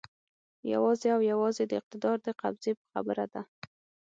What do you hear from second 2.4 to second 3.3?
قبضې خبره